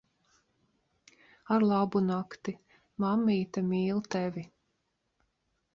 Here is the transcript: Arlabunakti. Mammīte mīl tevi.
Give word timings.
Arlabunakti. 1.57 2.57
Mammīte 3.05 3.65
mīl 3.73 4.05
tevi. 4.17 4.47